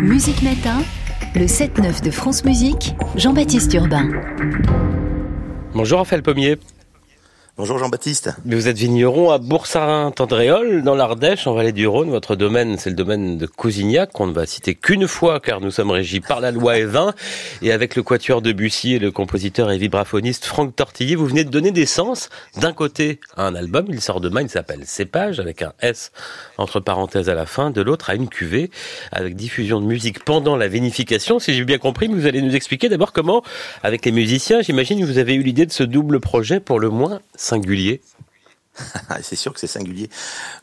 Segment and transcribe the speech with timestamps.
[0.00, 0.78] Musique Matin,
[1.34, 4.08] le 7-9 de France Musique, Jean-Baptiste Urbain.
[5.74, 6.56] Bonjour Raphaël Pommier.
[7.60, 8.30] Bonjour Jean-Baptiste.
[8.46, 12.08] Vous êtes vigneron à Boursarin-Tendréol, dans l'Ardèche, en vallée du Rhône.
[12.08, 15.70] Votre domaine, c'est le domaine de Cousignac, qu'on ne va citer qu'une fois, car nous
[15.70, 17.12] sommes régis par la loi E20.
[17.60, 21.44] Et avec le quatuor de Bussy et le compositeur et vibraphoniste Franck Tortillier, vous venez
[21.44, 25.38] de donner des sens, d'un côté, à un album, il sort demain, il s'appelle Cépage,
[25.38, 26.12] avec un S
[26.56, 28.70] entre parenthèses à la fin, de l'autre à une cuvée,
[29.12, 31.38] avec diffusion de musique pendant la vinification.
[31.38, 33.42] Si j'ai bien compris, vous allez nous expliquer d'abord comment,
[33.82, 36.88] avec les musiciens, j'imagine que vous avez eu l'idée de ce double projet pour le
[36.88, 38.00] moins singulier
[39.22, 40.08] c'est sûr que c'est singulier.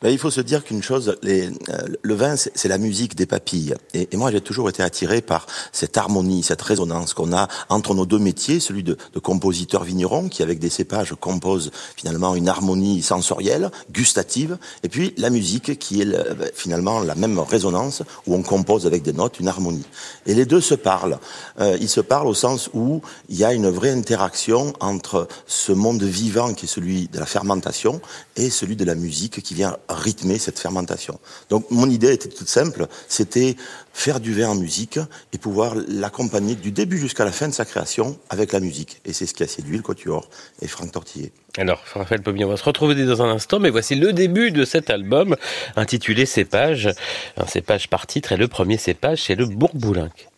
[0.01, 3.25] Mais il faut se dire qu'une chose, les, euh, le vin, c'est la musique des
[3.25, 3.75] papilles.
[3.93, 8.05] Et, moi, j'ai toujours été attiré par cette harmonie, cette résonance qu'on a entre nos
[8.05, 13.01] deux métiers, celui de, de compositeur vigneron, qui avec des cépages compose finalement une harmonie
[13.01, 16.07] sensorielle, gustative, et puis la musique, qui est
[16.53, 19.85] finalement la même résonance, où on compose avec des notes une harmonie.
[20.25, 21.19] Et les deux se parlent.
[21.59, 25.71] Euh, ils se parlent au sens où il y a une vraie interaction entre ce
[25.71, 28.01] monde vivant qui est celui de la fermentation
[28.35, 31.19] et celui de la musique qui vient rythmer cette fermentation.
[31.49, 33.55] Donc mon idée était toute simple, c'était
[33.93, 34.99] faire du vin en musique
[35.33, 39.01] et pouvoir l'accompagner du début jusqu'à la fin de sa création avec la musique.
[39.05, 40.29] Et c'est ce qui a séduit le Quatuor
[40.61, 41.31] et Franck Tortillet.
[41.57, 44.63] Alors, Raphaël Pommier, on va se retrouver dans un instant, mais voici le début de
[44.63, 45.35] cet album
[45.75, 46.89] intitulé Cépage.
[47.35, 50.29] Un cépage par titre, et le premier cépage, c'est le Bourboulinc.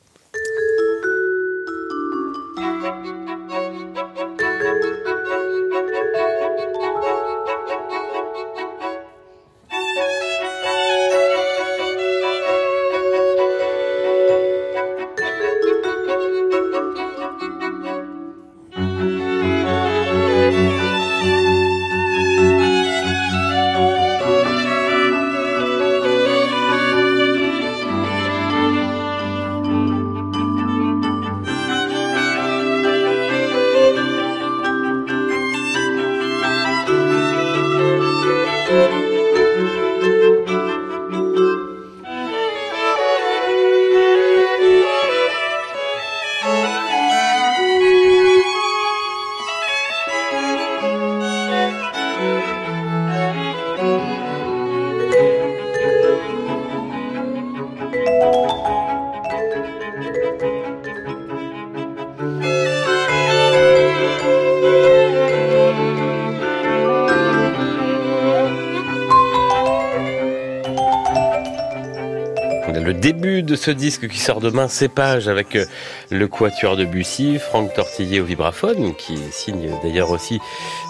[73.60, 75.66] Ce disque qui sort demain, Cépage, avec euh,
[76.10, 80.40] le quatuor de Bussy, Franck Tortillier au vibraphone, qui signe d'ailleurs aussi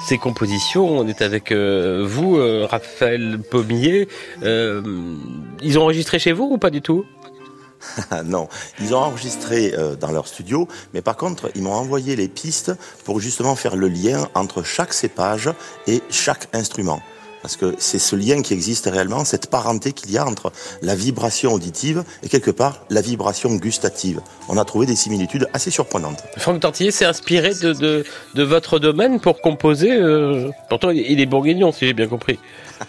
[0.08, 0.88] ses compositions.
[0.88, 4.08] On est avec euh, vous, euh, Raphaël Pommier.
[4.44, 7.06] ils ont enregistré chez vous ou pas du tout?
[8.26, 8.50] Non,
[8.82, 12.74] ils ont enregistré dans leur studio, mais par contre, ils m'ont envoyé les pistes
[13.06, 15.50] pour justement faire le lien entre chaque cépage
[15.88, 17.02] et chaque instrument.
[17.42, 20.52] Parce que c'est ce lien qui existe réellement, cette parenté qu'il y a entre
[20.82, 24.22] la vibration auditive et quelque part la vibration gustative.
[24.48, 26.24] On a trouvé des similitudes assez surprenantes.
[26.38, 28.04] Franck Tortillier s'est inspiré de, de,
[28.36, 29.92] de, votre domaine pour composer.
[29.92, 30.50] Euh...
[30.70, 32.40] Pourtant, il est bourguignon, si j'ai bien compris.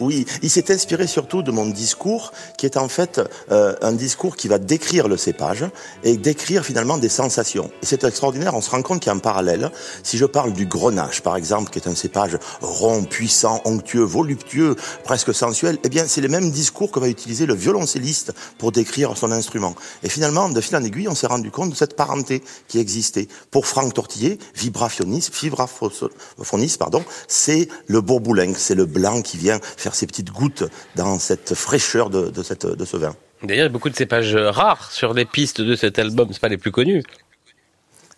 [0.00, 4.36] Oui, il s'est inspiré surtout de mon discours, qui est en fait euh, un discours
[4.36, 5.64] qui va décrire le cépage
[6.02, 7.70] et décrire finalement des sensations.
[7.82, 9.70] Et c'est extraordinaire, on se rend compte qu'il y a un parallèle.
[10.02, 14.76] Si je parle du grenache, par exemple, qui est un cépage rond, puissant, onctueux, voluptueux,
[15.04, 19.16] presque sensuel, eh bien c'est le même discours que va utiliser le violoncelliste pour décrire
[19.16, 19.74] son instrument.
[20.02, 23.28] Et finalement, de fil en aiguille, on s'est rendu compte de cette parenté qui existait.
[23.50, 29.94] Pour Franck Tortillier, vibraphoniste, vibraphoniste, pardon, c'est le bourboulingue, c'est le blanc qui vient faire
[29.94, 30.64] ces petites gouttes
[30.96, 33.14] dans cette fraîcheur de, de ce vin.
[33.42, 36.40] D'ailleurs, il y a beaucoup de cépages rares sur les pistes de cet album, c'est
[36.40, 37.02] pas les plus connus.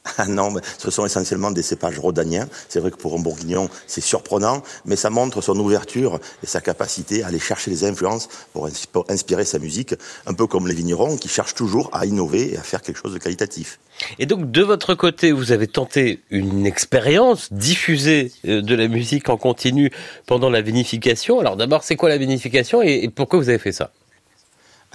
[0.19, 2.47] Ah non, mais ce sont essentiellement des cépages rhodaniens.
[2.69, 6.61] C'est vrai que pour un bourguignon, c'est surprenant, mais ça montre son ouverture et sa
[6.61, 8.69] capacité à aller chercher les influences pour
[9.09, 9.95] inspirer sa musique,
[10.27, 13.15] un peu comme les vignerons qui cherchent toujours à innover et à faire quelque chose
[13.15, 13.79] de qualitatif.
[14.19, 19.29] Et donc, de votre côté, vous avez tenté une expérience, diffuser euh, de la musique
[19.29, 19.91] en continu
[20.27, 21.41] pendant la vinification.
[21.41, 23.91] Alors d'abord, c'est quoi la vinification et pourquoi vous avez fait ça?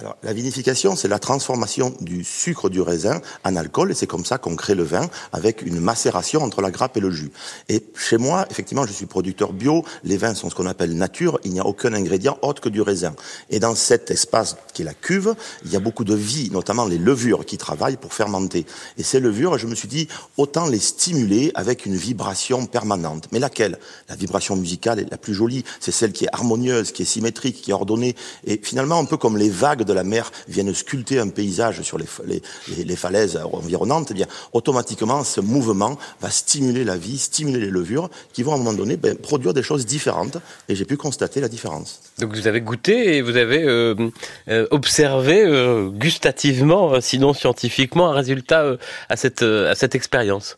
[0.00, 4.24] Alors, la vinification, c'est la transformation du sucre du raisin en alcool, et c'est comme
[4.24, 7.30] ça qu'on crée le vin, avec une macération entre la grappe et le jus.
[7.68, 11.38] Et chez moi, effectivement, je suis producteur bio, les vins sont ce qu'on appelle nature,
[11.44, 13.14] il n'y a aucun ingrédient autre que du raisin.
[13.50, 15.34] Et dans cet espace qui est la cuve,
[15.66, 18.64] il y a beaucoup de vie, notamment les levures qui travaillent pour fermenter.
[18.96, 20.08] Et ces levures, je me suis dit,
[20.38, 23.28] autant les stimuler avec une vibration permanente.
[23.32, 23.78] Mais laquelle?
[24.08, 27.60] La vibration musicale est la plus jolie, c'est celle qui est harmonieuse, qui est symétrique,
[27.60, 28.16] qui est ordonnée,
[28.46, 31.98] et finalement un peu comme les vagues de la mer viennent sculpter un paysage sur
[31.98, 32.06] les,
[32.84, 38.08] les, falaises environnantes, eh bien, automatiquement, ce mouvement va stimuler la vie, stimuler les levures,
[38.32, 40.38] qui vont à un moment donné ben, produire des choses différentes.
[40.68, 42.00] Et j'ai pu constater la différence.
[42.18, 43.94] Donc vous avez goûté et vous avez euh,
[44.48, 48.76] euh, observé euh, gustativement, sinon scientifiquement, un résultat
[49.08, 50.56] à cette, à cette expérience.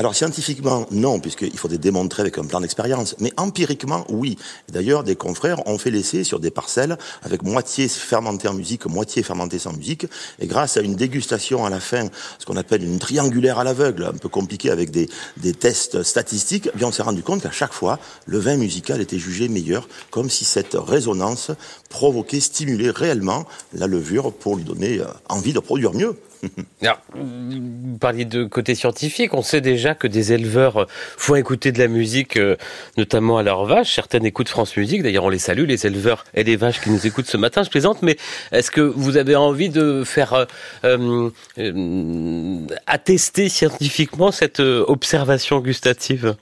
[0.00, 3.14] Alors scientifiquement, non, puisqu'il faudrait démontrer avec un plan d'expérience.
[3.18, 4.38] Mais empiriquement, oui.
[4.72, 9.22] D'ailleurs, des confrères ont fait l'essai sur des parcelles avec moitié fermenté en musique, moitié
[9.22, 10.06] fermenté sans musique.
[10.38, 12.08] Et grâce à une dégustation à la fin,
[12.38, 15.06] ce qu'on appelle une triangulaire à l'aveugle, un peu compliqué avec des,
[15.36, 19.02] des tests statistiques, eh bien on s'est rendu compte qu'à chaque fois, le vin musical
[19.02, 21.50] était jugé meilleur, comme si cette résonance
[21.90, 23.44] provoquait, stimulait réellement
[23.74, 26.16] la levure pour lui donner euh, envie de produire mieux.
[26.82, 29.34] Alors, vous parliez de côté scientifique.
[29.34, 32.56] On sait déjà que des éleveurs font écouter de la musique, euh,
[32.96, 33.94] notamment à leurs vaches.
[33.94, 35.02] Certaines écoutent France Musique.
[35.02, 37.62] D'ailleurs, on les salue, les éleveurs et les vaches qui nous écoutent ce matin.
[37.62, 38.16] Je plaisante, mais
[38.52, 40.46] est-ce que vous avez envie de faire
[40.84, 46.34] euh, euh, attester scientifiquement cette observation gustative?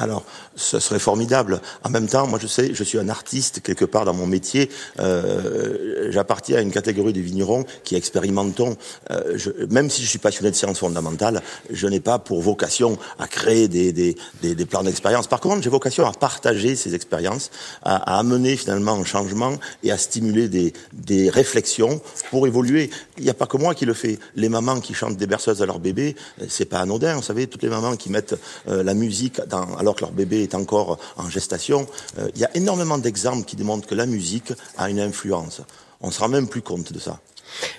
[0.00, 0.24] Alors,
[0.56, 1.60] ce serait formidable.
[1.84, 4.70] En même temps, moi, je sais, je suis un artiste quelque part dans mon métier.
[4.98, 8.76] Euh, J'appartiens à une catégorie de vignerons qui expérimentons.
[9.10, 9.36] Euh,
[9.68, 13.68] même si je suis passionné de sciences fondamentales, je n'ai pas pour vocation à créer
[13.68, 15.26] des, des, des, plans d'expérience.
[15.26, 17.50] Par contre, j'ai vocation à partager ces expériences,
[17.82, 19.52] à, à, amener finalement un changement
[19.82, 22.00] et à stimuler des, des réflexions
[22.30, 22.88] pour évoluer.
[23.18, 24.18] Il n'y a pas que moi qui le fais.
[24.34, 26.16] Les mamans qui chantent des berceuses à leur bébé,
[26.48, 27.16] c'est pas anodin.
[27.16, 30.42] Vous savez, toutes les mamans qui mettent euh, la musique dans alors que leur bébé
[30.42, 31.86] est encore en gestation.
[32.18, 35.62] Euh, il y a énormément d'exemples qui démontrent que la musique a une influence.
[36.00, 37.18] On ne se rend même plus compte de ça.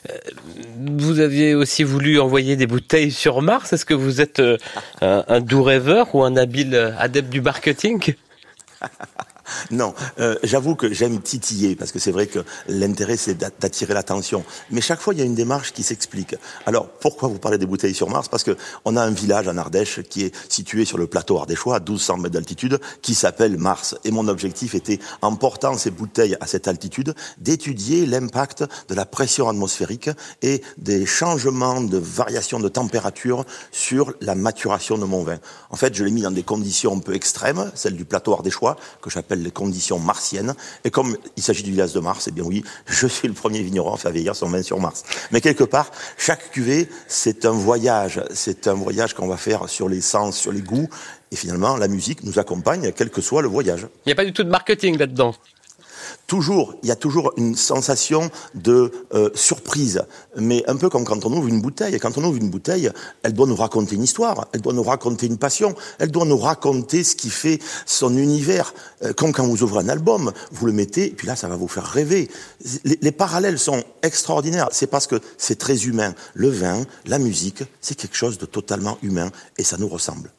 [0.10, 0.18] Euh,
[0.98, 3.72] vous aviez aussi voulu envoyer des bouteilles sur Mars.
[3.72, 4.58] Est-ce que vous êtes euh,
[5.02, 8.14] un doux rêveur ou un habile adepte du marketing?
[9.72, 14.44] non, euh, j'avoue que j'aime titiller parce que c'est vrai que l'intérêt c'est d'attirer l'attention.
[14.70, 16.36] Mais chaque fois il y a une démarche qui s'explique.
[16.66, 18.28] Alors pourquoi vous parlez des bouteilles sur Mars?
[18.28, 21.76] Parce que on a un village en Ardèche qui est situé sur le plateau ardéchois
[21.76, 23.96] à 1200 mètres d'altitude qui s'appelle Mars.
[24.04, 29.06] Et mon objectif était, en portant ces bouteilles à cette altitude, d'étudier l'impact de la
[29.06, 30.10] pression atmosphérique
[30.42, 35.38] et des changements de variation de température sur la maturation de mon vin.
[35.70, 38.78] En fait, je l'ai mis dans des conditions un peu extrêmes, celles du plateau ardéchois
[39.02, 40.56] que j'appelle les conditions martiennes.
[40.84, 43.62] Et comme il s'agit du village de Mars, eh bien oui, je suis le premier
[43.62, 45.04] vigneron à faire vieillir son vin sur Mars.
[45.32, 48.22] Mais quelque part, chaque cuvée, c'est un voyage.
[48.34, 50.90] C'est un voyage qu'on va faire sur les sens, sur les goûts.
[51.32, 53.88] Et finalement, la musique nous accompagne, quel que soit le voyage.
[54.06, 55.34] Il n'y a pas du tout de marketing là-dedans
[56.28, 60.04] toujours, il y a toujours une sensation de euh, surprise,
[60.38, 62.00] mais un peu comme quand on ouvre une bouteille.
[62.00, 62.90] Quand on ouvre une bouteille,
[63.24, 66.38] elle doit nous raconter une histoire, elle doit nous raconter une passion, elle doit nous
[66.38, 68.74] raconter ce qui fait son univers.
[69.04, 71.56] Euh, comme quand vous ouvrez un album, vous le mettez, et puis là, ça va
[71.56, 72.30] vous faire rêver.
[72.84, 74.70] Les parallèles sont extraordinaires.
[74.72, 76.14] C'est parce que c'est très humain.
[76.34, 80.32] Le vin, la musique, c'est quelque chose de totalement humain, et ça nous ressemble.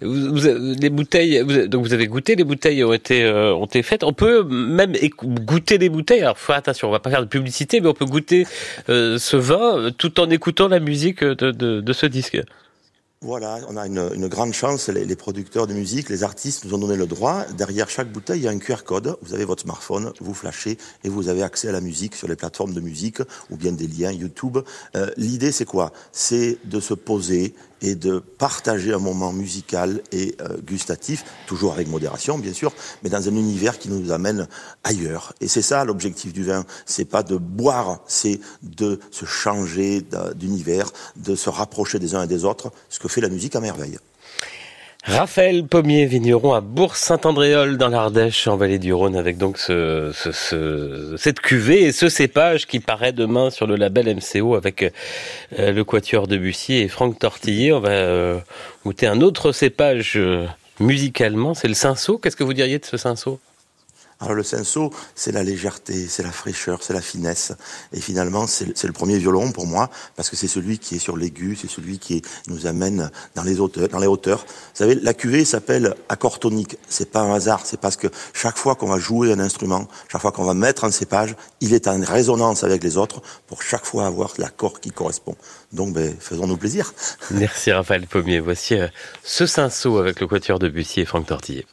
[0.00, 0.40] Vous,
[0.80, 4.04] les bouteilles, donc vous avez goûté, les bouteilles ont été euh, ont été faites.
[4.04, 6.22] On peut même goûter les bouteilles.
[6.22, 8.46] Alors, faut attention, on va pas faire de publicité, mais on peut goûter
[8.88, 12.40] euh, ce vin euh, tout en écoutant la musique de, de, ce disque.
[13.20, 16.78] Voilà, on a une, une grande chance, les, producteurs de musique, les artistes nous ont
[16.78, 17.44] donné le droit.
[17.56, 19.16] Derrière chaque bouteille, il y a un QR code.
[19.22, 22.36] Vous avez votre smartphone, vous flashez et vous avez accès à la musique sur les
[22.36, 24.58] plateformes de musique ou bien des liens YouTube.
[25.16, 25.92] L'idée, c'est quoi?
[26.12, 27.54] C'est de se poser
[27.84, 32.72] et de partager un moment musical et euh, gustatif, toujours avec modération bien sûr,
[33.02, 34.48] mais dans un univers qui nous amène
[34.84, 35.34] ailleurs.
[35.42, 40.02] Et c'est ça l'objectif du vin, c'est pas de boire, c'est de se changer
[40.34, 43.60] d'univers, de se rapprocher des uns et des autres, ce que fait la musique à
[43.60, 43.98] merveille.
[45.06, 50.32] Raphaël Pommier, vigneron à Bourg-Saint-Andréol dans l'Ardèche, en vallée du Rhône, avec donc ce, ce,
[50.32, 54.82] ce, cette cuvée et ce cépage qui paraît demain sur le label MCO avec
[55.58, 57.70] euh, le Quatuor de Bussy et Franck Tortillé.
[57.74, 58.38] On va euh,
[58.86, 60.46] goûter un autre cépage euh,
[60.80, 62.16] musicalement, c'est le cinceau.
[62.16, 63.40] Qu'est-ce que vous diriez de ce cinceau?
[64.24, 67.52] Alors le senso, c'est la légèreté, c'est la fraîcheur, c'est la finesse.
[67.92, 71.16] Et finalement, c'est le premier violon pour moi, parce que c'est celui qui est sur
[71.16, 74.38] l'aigu, c'est celui qui nous amène dans les hauteurs.
[74.46, 76.78] Vous savez, la cuvée s'appelle accord tonique.
[76.88, 80.22] C'est pas un hasard, c'est parce que chaque fois qu'on va jouer un instrument, chaque
[80.22, 83.84] fois qu'on va mettre un cépage, il est en résonance avec les autres pour chaque
[83.84, 85.36] fois avoir l'accord qui correspond.
[85.72, 86.94] Donc, ben, faisons-nous plaisir.
[87.30, 88.40] Merci Raphaël Pommier.
[88.40, 88.88] Voici euh,
[89.22, 91.66] ce cinceau avec le quatuor de Bussy et Franck Tortillet.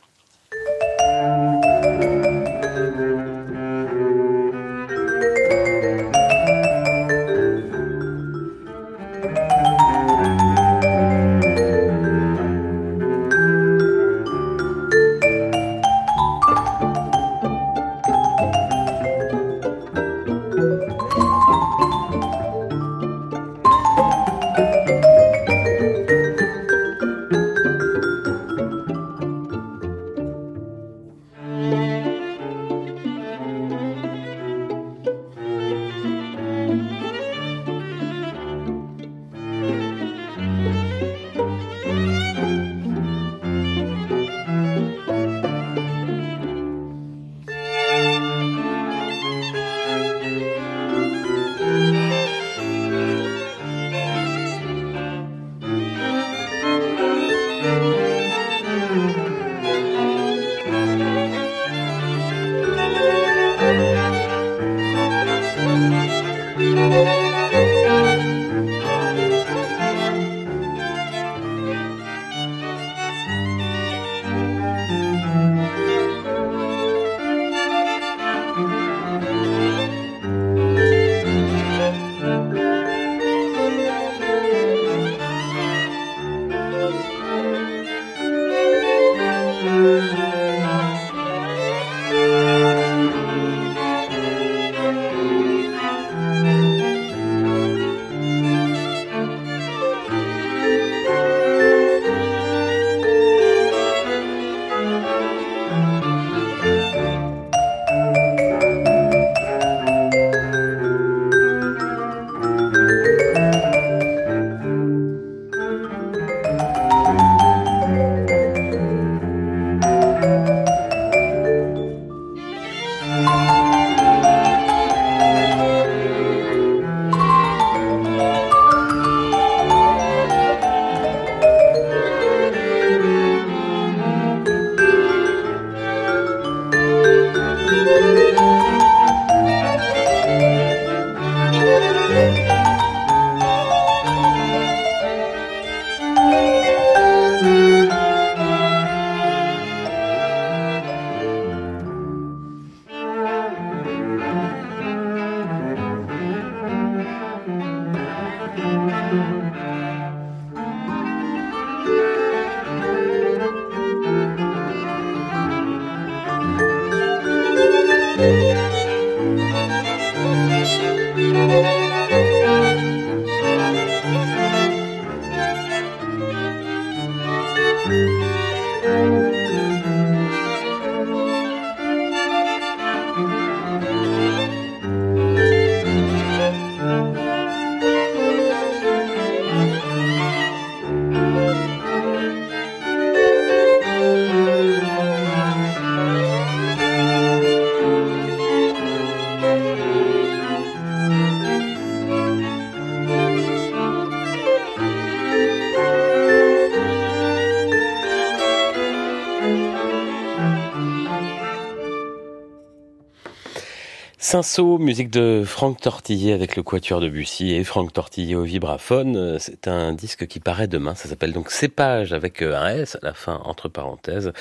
[214.32, 219.38] Cinceau, musique de Franck Tortillé avec le quatuor de Bussy et Franck Tortillé au vibraphone.
[219.40, 220.96] C'est un disque qui paraît demain.
[220.96, 224.32] Ça s'appelle donc Cépage avec euh, un S à la fin, entre parenthèses.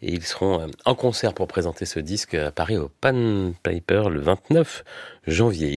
[0.00, 4.04] Et ils seront euh, en concert pour présenter ce disque à Paris au Pan Paper
[4.10, 4.84] le 29
[5.26, 5.70] janvier.